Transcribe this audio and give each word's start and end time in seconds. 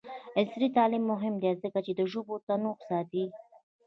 عصري 0.39 0.67
تعلیم 0.77 1.03
مهم 1.13 1.33
دی 1.41 1.51
ځکه 1.63 1.79
چې 1.85 1.91
د 1.95 2.01
ژبو 2.11 2.35
تنوع 2.47 2.77
ساتي. 2.89 3.25